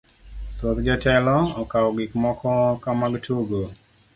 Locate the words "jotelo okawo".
0.85-1.89